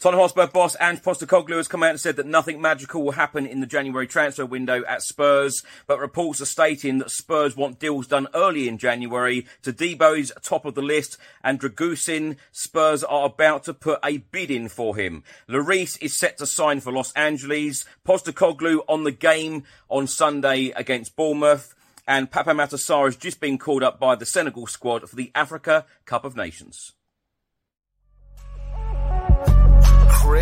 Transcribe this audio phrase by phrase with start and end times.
[0.00, 3.44] Tottenham Hotspur boss Ange Postecoglou has come out and said that nothing magical will happen
[3.44, 8.06] in the January transfer window at Spurs, but reports are stating that Spurs want deals
[8.06, 9.44] done early in January.
[9.62, 9.74] To
[10.16, 14.68] is top of the list, and Dragusin, Spurs are about to put a bid in
[14.68, 15.24] for him.
[15.48, 17.84] Lloris is set to sign for Los Angeles.
[18.06, 21.74] Postecoglou on the game on Sunday against Bournemouth.
[22.06, 25.86] And Pape Matar has just been called up by the Senegal squad for the Africa
[26.04, 26.92] Cup of Nations.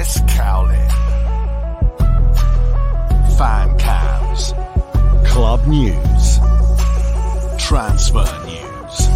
[0.07, 0.89] Chris Cowlin.
[3.37, 4.53] Fan cams.
[5.27, 6.39] Club news.
[7.59, 9.09] Transfer news.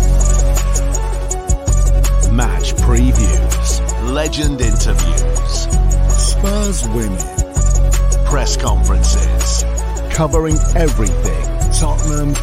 [2.33, 4.13] Match previews.
[4.13, 5.69] Legend interviews.
[6.13, 8.25] Spurs women.
[8.27, 9.65] Press conferences.
[10.13, 11.47] Covering everything
[11.79, 12.35] Tottenham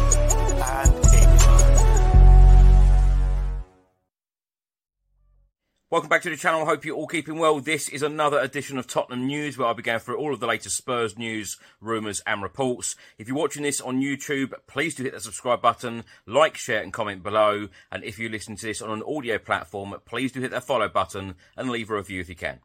[5.98, 6.64] Welcome back to the channel.
[6.64, 7.58] Hope you're all keeping well.
[7.58, 10.46] This is another edition of Tottenham News where I'll be going through all of the
[10.46, 12.94] latest Spurs news, rumours and reports.
[13.18, 16.92] If you're watching this on YouTube, please do hit the subscribe button, like, share and
[16.92, 17.66] comment below.
[17.90, 20.88] And if you listen to this on an audio platform, please do hit that follow
[20.88, 22.60] button and leave a review if you can.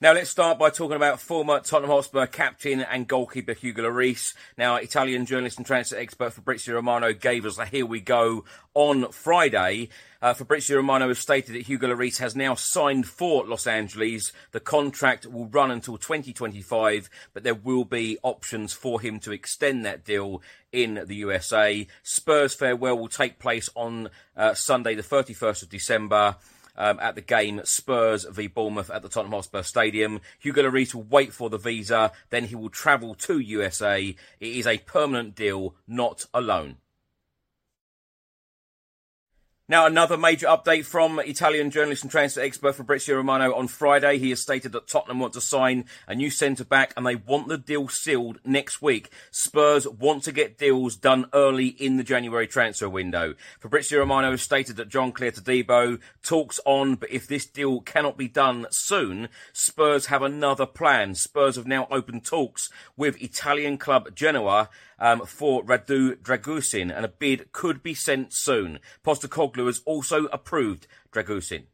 [0.00, 4.32] Now let's start by talking about former Tottenham Hotspur captain and goalkeeper Hugo Lloris.
[4.56, 8.44] Now Italian journalist and transfer expert Fabrizio Romano gave us a here we go
[8.74, 9.88] on Friday.
[10.22, 14.32] Uh, Fabrizio Romano has stated that Hugo Lloris has now signed for Los Angeles.
[14.52, 19.84] The contract will run until 2025, but there will be options for him to extend
[19.84, 21.88] that deal in the USA.
[22.04, 26.36] Spurs farewell will take place on uh, Sunday, the 31st of December
[26.78, 30.20] um, at the game Spurs v Bournemouth at the Tottenham Hotspur Stadium.
[30.38, 34.16] Hugo Lloris will wait for the visa, then he will travel to USA.
[34.40, 36.76] It is a permanent deal, not a loan.
[39.70, 44.16] Now, another major update from Italian journalist and transfer expert Fabrizio Romano on Friday.
[44.16, 47.48] He has stated that Tottenham want to sign a new centre back and they want
[47.48, 49.10] the deal sealed next week.
[49.30, 53.34] Spurs want to get deals done early in the January transfer window.
[53.60, 58.26] Fabrizio Romano has stated that Jean-Clair Todibo talks on, but if this deal cannot be
[58.26, 61.14] done soon, Spurs have another plan.
[61.14, 67.08] Spurs have now opened talks with Italian club Genoa um, for Radu Dragusin, and a
[67.08, 68.78] bid could be sent soon.
[69.04, 71.64] Postecoglou has also approved Dragusin.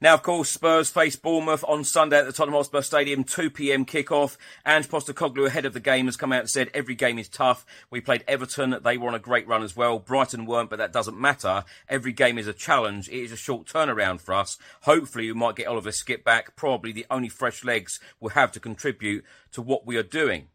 [0.00, 3.84] Now, of course, Spurs face Bournemouth on Sunday at the Tottenham Hotspur Stadium, 2 p.m.
[3.84, 4.36] kickoff.
[4.64, 7.66] Ange Postecoglou, ahead of the game, has come out and said every game is tough.
[7.90, 9.98] We played Everton; they were on a great run as well.
[9.98, 11.64] Brighton weren't, but that doesn't matter.
[11.88, 13.08] Every game is a challenge.
[13.08, 14.56] It is a short turnaround for us.
[14.82, 16.54] Hopefully, we might get Oliver Skipp back.
[16.54, 20.46] Probably the only fresh legs we'll have to contribute to what we are doing.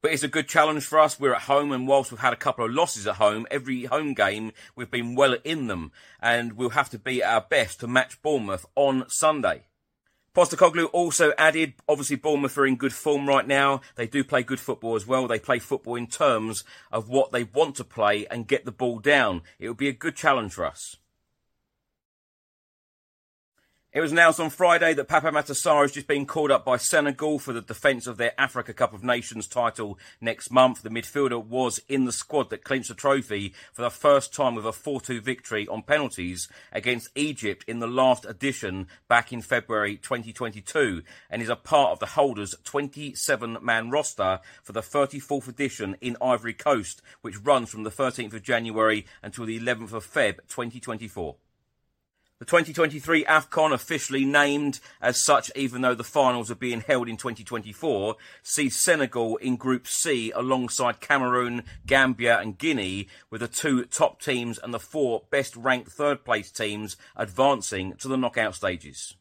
[0.00, 1.18] But it's a good challenge for us.
[1.18, 4.14] We're at home, and whilst we've had a couple of losses at home, every home
[4.14, 7.88] game we've been well in them, and we'll have to be at our best to
[7.88, 9.64] match Bournemouth on Sunday.
[10.36, 13.80] Postecoglou also added, obviously Bournemouth are in good form right now.
[13.96, 15.26] They do play good football as well.
[15.26, 16.62] They play football in terms
[16.92, 19.42] of what they want to play and get the ball down.
[19.58, 20.96] It will be a good challenge for us.
[23.90, 27.38] It was announced on Friday that Pape Matar has just been called up by Senegal
[27.38, 30.82] for the defence of their Africa Cup of Nations title next month.
[30.82, 34.66] The midfielder was in the squad that clinched the trophy for the first time with
[34.66, 41.02] a 4-2 victory on penalties against Egypt in the last edition back in February 2022
[41.30, 46.52] and is a part of the holders 27-man roster for the 34th edition in Ivory
[46.52, 51.36] Coast, which runs from the 13th of January until the 11th of Feb 2024.
[52.38, 57.16] The 2023 AFCON, officially named as such, even though the finals are being held in
[57.16, 58.14] 2024,
[58.44, 64.56] sees Senegal in Group C alongside Cameroon, Gambia, and Guinea, with the two top teams
[64.56, 69.16] and the four best ranked third place teams advancing to the knockout stages.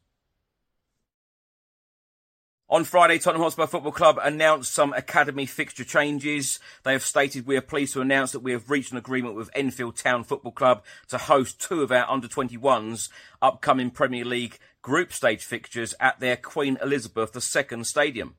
[2.69, 6.59] On Friday, Tottenham Hotspur Football Club announced some academy fixture changes.
[6.83, 9.49] They have stated we are pleased to announce that we have reached an agreement with
[9.55, 13.07] Enfield Town Football Club to host two of our under 21s
[13.41, 18.35] upcoming Premier League group stage fixtures at their Queen Elizabeth II stadium.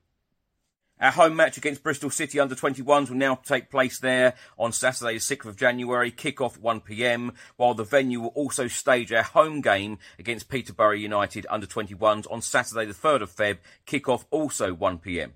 [1.00, 5.14] Our home match against Bristol City under 21s will now take place there on Saturday,
[5.14, 9.98] the 6th of January, kick-off 1pm, while the venue will also stage our home game
[10.18, 15.30] against Peterborough United under 21s on Saturday, the 3rd of Feb, kick-off also 1pm.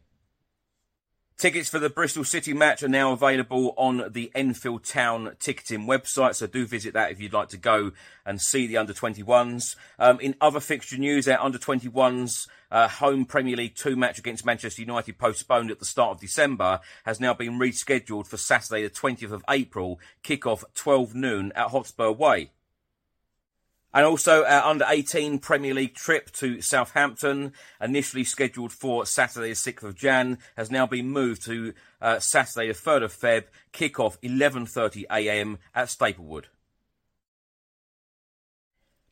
[1.38, 6.36] Tickets for the Bristol City match are now available on the Enfield Town ticketing website,
[6.36, 7.90] so do visit that if you'd like to go
[8.24, 9.74] and see the under 21s.
[9.98, 14.46] Um, in other fixture news, our under 21s uh, home Premier League 2 match against
[14.46, 18.90] Manchester United, postponed at the start of December, has now been rescheduled for Saturday, the
[18.90, 22.50] 20th of April, kick-off 12 noon at Hotspur Way.
[23.94, 29.54] And also our under 18 Premier League trip to Southampton, initially scheduled for Saturday the
[29.54, 34.20] 6th of Jan, has now been moved to uh, Saturday the 3rd of Feb, kick-off
[34.22, 36.46] 11.30am at Staplewood.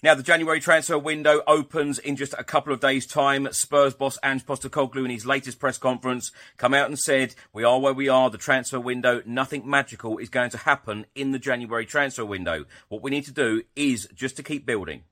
[0.02, 3.46] Now, the January transfer window opens in just a couple of days' time.
[3.52, 7.78] Spurs boss Ange Postecoglou, in his latest press conference, come out and said, "We are
[7.78, 8.30] where we are.
[8.30, 9.22] The transfer window.
[9.26, 12.64] Nothing magical is going to happen in the January transfer window.
[12.88, 15.04] What we need to do is just to keep building."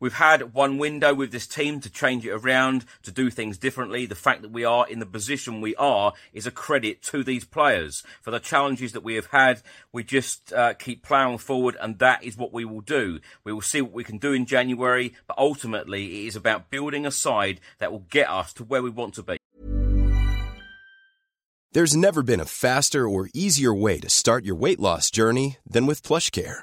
[0.00, 4.06] We've had one window with this team to change it around, to do things differently.
[4.06, 7.44] The fact that we are in the position we are is a credit to these
[7.44, 8.02] players.
[8.22, 9.60] For the challenges that we have had,
[9.92, 13.20] we just uh, keep ploughing forward, and that is what we will do.
[13.44, 17.04] We will see what we can do in January, but ultimately, it is about building
[17.04, 19.36] a side that will get us to where we want to be.
[21.72, 25.86] There's never been a faster or easier way to start your weight loss journey than
[25.86, 26.62] with PlushCare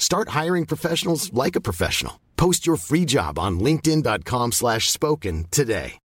[0.00, 2.20] Start hiring professionals like a professional.
[2.36, 5.98] Post your free job on linkedin.com slash spoken today.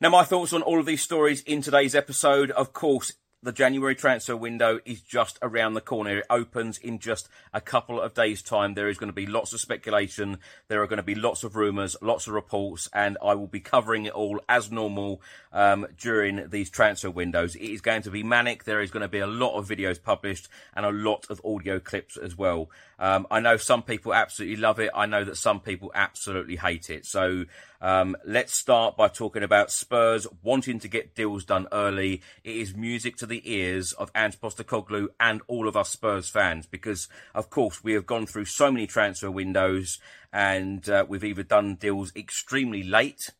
[0.00, 2.52] Now, my thoughts on all of these stories in today's episode.
[2.52, 6.18] Of course, the January transfer window is just around the corner.
[6.18, 8.74] It opens in just a couple of days' time.
[8.74, 10.38] There is going to be lots of speculation.
[10.66, 13.60] There are going to be lots of rumours, lots of reports, and I will be
[13.60, 17.54] covering it all as normal um, during these transfer windows.
[17.54, 18.64] It is going to be manic.
[18.64, 21.78] There is going to be a lot of videos published and a lot of audio
[21.78, 22.70] clips as well.
[22.98, 24.90] Um, I know some people absolutely love it.
[24.94, 27.06] I know that some people absolutely hate it.
[27.06, 27.44] So
[27.80, 32.22] um, let's start by talking about Spurs wanting to get deals done early.
[32.42, 36.66] It is music to the ears of Ange Postecoglou and all of us Spurs fans
[36.66, 40.00] because, of course, we have gone through so many transfer windows
[40.32, 43.30] and uh, we've either done deals extremely late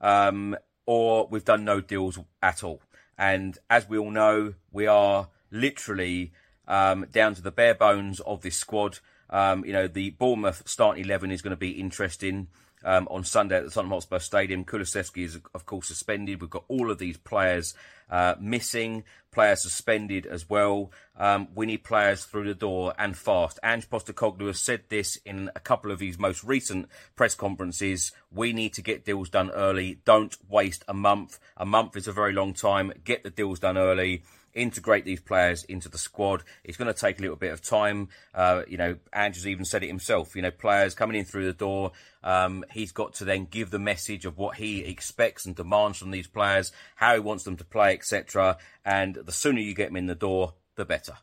[0.00, 2.82] um, or we've done no deals at all.
[3.16, 6.32] And as we all know, we are literally
[6.66, 8.98] um, down to the bare bones of this squad.
[9.30, 12.48] Um, you know, the Bournemouth starting 11 is going to be interesting.
[12.86, 14.62] Um, on Sunday at the Tottenham Hotspur Stadium.
[14.62, 16.42] Kulusevski is, of course, suspended.
[16.42, 17.72] We've got all of these players
[18.10, 20.90] uh, missing, players suspended as well.
[21.16, 23.58] Um, we need players through the door and fast.
[23.64, 28.12] Ange Postecoglou has said this in a couple of his most recent press conferences.
[28.30, 30.00] We need to get deals done early.
[30.04, 31.38] Don't waste a month.
[31.56, 32.92] A month is a very long time.
[33.04, 34.22] Get the deals done early
[34.54, 36.42] integrate these players into the squad.
[36.62, 38.08] It's going to take a little bit of time.
[38.34, 40.34] Uh, you know, Ange's even said it himself.
[40.36, 41.92] You know, players coming in through the door,
[42.22, 46.10] um, he's got to then give the message of what he expects and demands from
[46.10, 48.56] these players, how he wants them to play, etc.
[48.84, 51.18] And the sooner you get them in the door, the better.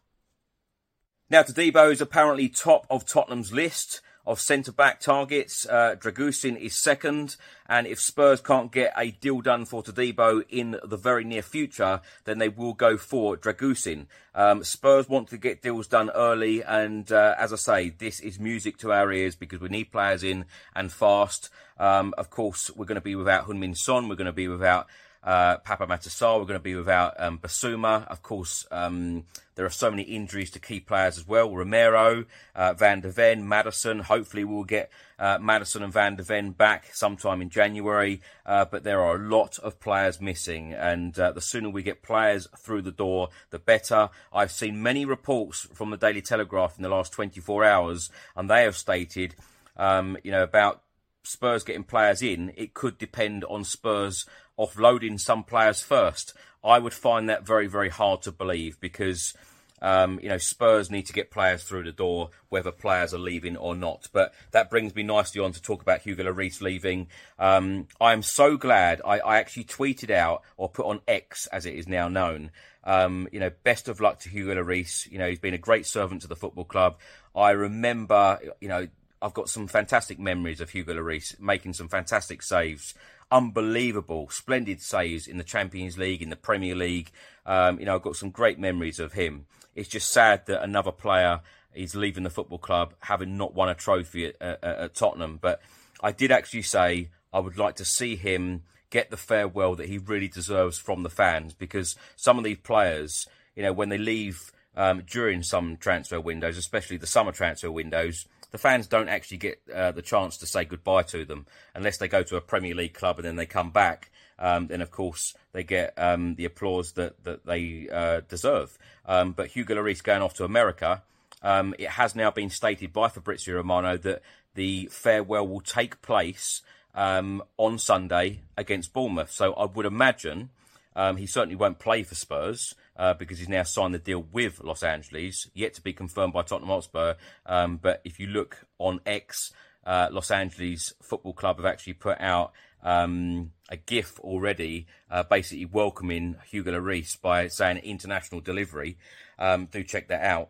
[1.30, 5.66] Now, Todibo is apparently top of Tottenham's list of centre back targets.
[5.68, 7.36] Uh, Dragusin is second,
[7.68, 12.02] and if Spurs can't get a deal done for Todibo in the very near future,
[12.26, 14.08] then they will go for Dragusin.
[14.34, 18.40] Um, Spurs want to get deals done early, and uh, as I say, this is
[18.40, 21.50] music to our ears because we need players in and fast.
[21.78, 24.88] Um, of course, we're going to be without Heung-min Son, we're going to be without
[25.24, 26.40] uh, Pape Matar Sarr.
[26.40, 28.08] We're going to be without um, Bissouma.
[28.08, 29.26] Of course, um,
[29.56, 31.56] there are so many injuries to key players as well.
[31.56, 32.26] Romero,
[32.56, 34.00] uh, Van de Ven, Maddison.
[34.00, 38.22] Hopefully, we'll get uh, Maddison and Van de Ven back sometime in January.
[38.46, 42.02] Uh, but there are a lot of players missing, and uh, the sooner we get
[42.02, 44.10] players through the door, the better.
[44.34, 48.64] I've seen many reports from the Daily Telegraph in the last 24 hours, and they
[48.64, 49.36] have stated,
[49.78, 50.82] um, you know, about
[51.24, 54.26] Spurs getting players in, it could depend on Spurs
[54.60, 56.34] offloading some players first.
[56.64, 59.34] I would find that very, very hard to believe because,
[59.82, 63.58] um, you know, Spurs need to get players through the door, whether players are leaving
[63.58, 64.08] or not.
[64.14, 67.08] But that brings me nicely on to talk about Hugo Lloris leaving.
[67.40, 71.66] Um, I am so glad I, I, actually tweeted out or put on X, as
[71.66, 72.52] it is now known.
[72.84, 75.12] Um, you know, best of luck to Hugo Lloris.
[75.12, 76.98] You know, he's been a great servant to the football club.
[77.36, 78.88] I remember, you know,
[79.22, 82.96] I've got some fantastic memories of Hugo Lloris making some fantastic saves,
[83.32, 87.12] unbelievable, splendid saves in the Champions League, in the Premier League.
[87.46, 89.46] Um, you know, I've got some great memories of him.
[89.76, 91.42] It's just sad that another player
[91.74, 95.40] is leaving the football club having not won a trophy at, at, at Tottenham.
[95.42, 95.62] But
[96.02, 99.98] I did actually say I would like to see him get the farewell that he
[99.98, 104.52] really deserves from the fans because some of these players, you know, when they leave
[104.76, 109.62] um, during some transfer windows, especially the summer transfer windows, the fans don't actually get
[109.74, 112.94] uh, the chance to say goodbye to them unless they go to a Premier League
[112.94, 114.12] club and then they come back.
[114.38, 118.78] Um, then of course they get um, the applause that that they uh, deserve.
[119.06, 121.04] Um, but Hugo Lloris going off to America,
[121.42, 124.22] um, it has now been stated by Fabrizio Romano that
[124.56, 126.62] the farewell will take place
[126.94, 129.32] um, on Sunday against Bournemouth.
[129.32, 130.50] So I would imagine
[130.96, 134.62] um, he certainly won't play for Spurs uh, because he's now signed the deal with
[134.64, 137.16] Los Angeles, yet to be confirmed by Tottenham Hotspur.
[137.46, 139.54] Um, but if you look on X,
[139.86, 142.52] uh, Los Angeles Football Club have actually put out
[142.84, 148.98] um, a GIF already, uh, basically welcoming Hugo Lloris by saying international delivery.
[149.40, 150.50] Um, do check that out.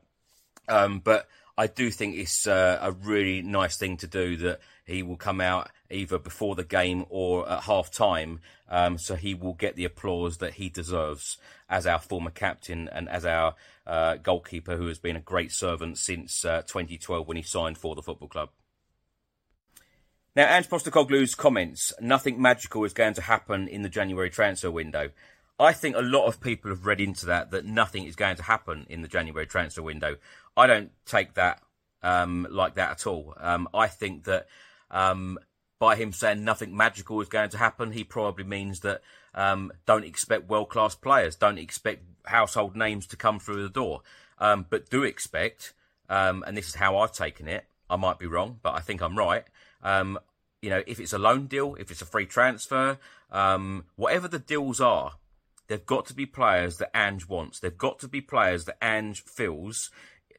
[0.67, 5.03] Um, but I do think it's uh, a really nice thing to do that he
[5.03, 8.39] will come out either before the game or at half time.
[8.69, 11.37] Um, so he will get the applause that he deserves
[11.69, 15.97] as our former captain and as our uh, goalkeeper, who has been a great servant
[15.97, 18.49] since uh, 2012 when he signed for the football club.
[20.35, 25.09] Now, Ange Postecoglou's comments, nothing magical is going to happen in the January transfer window.
[25.59, 28.43] I think a lot of people have read into that that nothing is going to
[28.43, 30.15] happen in the January transfer window.
[30.55, 31.61] I don't take that
[32.01, 33.35] um, like that at all.
[33.37, 34.47] Um, I think that
[34.91, 35.39] um,
[35.79, 39.01] by him saying nothing magical is going to happen, he probably means that
[39.33, 44.01] um, don't expect world class players, don't expect household names to come through the door,
[44.37, 45.73] um, but do expect,
[46.09, 47.65] um, and this is how I've taken it.
[47.89, 49.43] I might be wrong, but I think I'm right.
[49.81, 50.19] Um,
[50.61, 52.99] you know, if it's a loan deal, if it's a free transfer,
[53.31, 55.13] um, whatever the deals are,
[55.67, 57.59] they've got to be players that Ange wants.
[57.59, 59.89] They've got to be players that Ange feels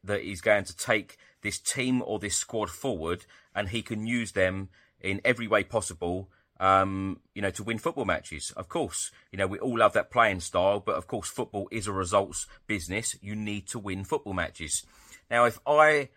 [0.05, 4.33] that he's going to take this team or this squad forward, and he can use
[4.33, 4.69] them
[5.01, 6.31] in every way possible.
[6.61, 8.53] Um, you know, to win football matches.
[8.57, 11.89] Of course, you know, we all love that playing style, but of course, football is
[11.89, 13.17] a results business.
[13.21, 14.87] You need to win football matches.
[15.29, 16.11] Now, if I,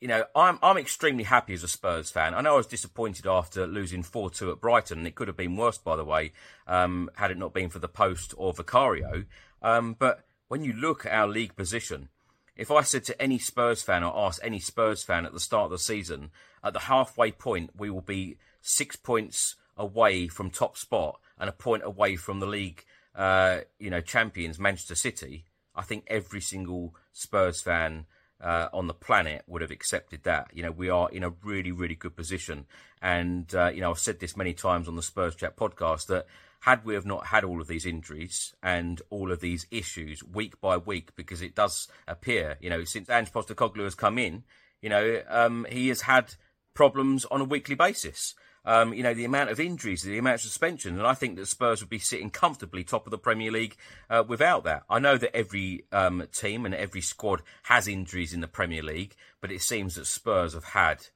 [0.00, 2.34] you know, I'm, I'm extremely happy as a Spurs fan.
[2.34, 5.36] I know I was disappointed after losing 4 2 at Brighton, and it could have
[5.36, 6.32] been worse, by the way,
[6.66, 9.26] um, had it not been for the post or Vicario.
[9.62, 12.08] Um, but when you look at our league position,
[12.56, 15.66] if I said to any Spurs fan or asked any Spurs fan at the start
[15.66, 16.30] of the season,
[16.62, 21.52] at the halfway point, we will be six points away from top spot and a
[21.52, 22.84] point away from the league,
[23.14, 25.44] uh, you know, champions, Manchester City,
[25.74, 28.06] I think every single Spurs fan
[28.40, 30.50] uh, on the planet would have accepted that.
[30.52, 32.66] You know, we are in a really, really good position.
[33.02, 36.26] And, uh, you know, I've said this many times on the Spurs Chat podcast that
[36.64, 40.58] had we have not had all of these injuries and all of these issues week
[40.62, 44.44] by week, because it does appear, you know, since Ange Postecoglou has come in,
[44.80, 46.36] you know, um, he has had
[46.72, 48.34] problems on a weekly basis.
[48.64, 51.48] Um, you know, the amount of injuries, the amount of suspension, and I think that
[51.48, 53.76] Spurs would be sitting comfortably top of the Premier League
[54.08, 54.84] uh, without that.
[54.88, 59.16] I know that every um, team and every squad has injuries in the Premier League,
[59.42, 61.08] but it seems that Spurs have had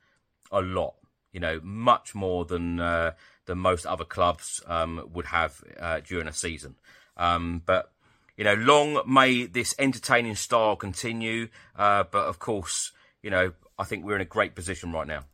[0.52, 0.96] a lot,
[1.32, 3.12] you know, much more than uh,
[3.48, 6.76] than most other clubs um, would have uh, during a season.
[7.16, 7.90] Um, but
[8.36, 11.48] you know, long may this entertaining style continue.
[11.74, 15.24] Uh, but of course, you know, I think we're in a great position right now.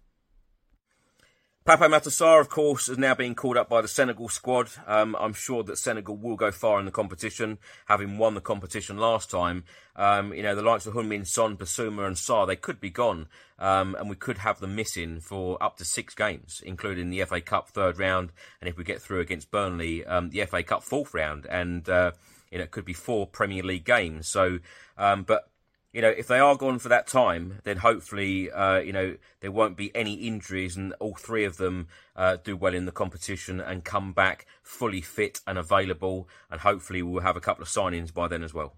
[1.66, 4.68] Pape Matar Sarr, of course, is now being called up by the Senegal squad.
[4.86, 7.56] Um, I'm sure that Senegal will go far in the competition,
[7.86, 9.64] having won the competition last time.
[9.96, 13.28] Um, you know, the likes of Heung-min Son, Bissouma, and Sarr, they could be gone,
[13.58, 17.40] um, and we could have them missing for up to six games, including the FA
[17.40, 21.14] Cup third round, and if we get through against Burnley, um, the FA Cup fourth
[21.14, 22.10] round, and uh,
[22.50, 24.28] you know, it could be four Premier League games.
[24.28, 24.58] So,
[24.98, 25.48] um, but
[25.94, 29.52] you know, if they are gone for that time, then hopefully, uh, you know, there
[29.52, 31.86] won't be any injuries and all three of them
[32.16, 36.28] uh, do well in the competition and come back fully fit and available.
[36.50, 38.74] And hopefully, we'll have a couple of signings by then as well.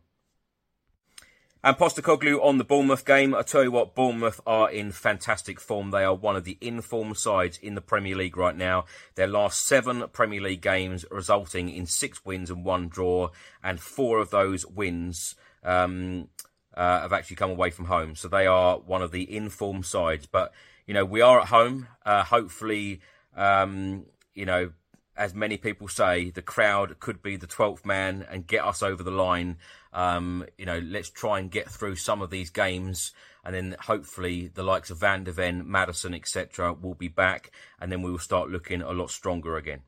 [1.64, 3.34] And Postecoglou on the Bournemouth game.
[3.34, 5.92] I tell you what, Bournemouth are in fantastic form.
[5.92, 8.84] They are one of the informed sides in the Premier League right now.
[9.14, 13.30] Their last seven Premier League games resulting in six wins and one draw,
[13.64, 15.34] and four of those wins.
[15.64, 16.28] Um,
[16.76, 18.14] uh, have actually come away from home.
[18.14, 20.26] So they are one of the informed sides.
[20.26, 20.52] But,
[20.86, 21.88] you know, we are at home.
[22.04, 23.00] Uh, hopefully,
[23.36, 24.72] um, you know,
[25.16, 29.02] as many people say, the crowd could be the 12th man and get us over
[29.02, 29.56] the line.
[29.92, 33.12] Um, you know, let's try and get through some of these games.
[33.42, 36.74] And then hopefully the likes of Van de Ven, Maddison, etc.
[36.74, 37.50] will be back.
[37.80, 39.82] And then we will start looking a lot stronger again.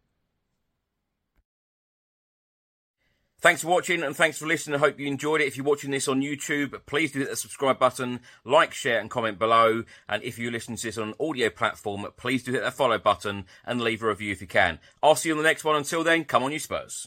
[3.41, 4.75] Thanks for watching and thanks for listening.
[4.75, 5.47] I hope you enjoyed it.
[5.47, 9.09] If you're watching this on YouTube, please do hit the subscribe button, like, share, and
[9.09, 9.85] comment below.
[10.09, 12.99] And if you're listening to this on an audio platform, please do hit that follow
[12.99, 14.81] button and leave a review if you can.
[15.05, 15.77] I'll see you on the next one.
[15.77, 17.07] Until then, come on, you Spurs.